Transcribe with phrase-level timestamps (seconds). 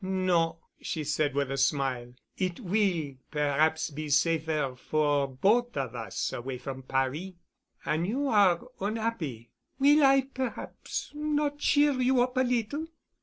[0.03, 2.15] "No," she said with a smile.
[2.35, 7.33] "It will perhaps be safer for both of us away from Paris.
[7.85, 9.51] An' you are onhappy.
[9.77, 12.87] Will I perhaps not cheer you up a little?"